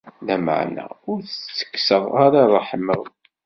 [0.25, 3.01] Lameɛna, ur s-ttekkseɣ ara ṛṛeḥma-w.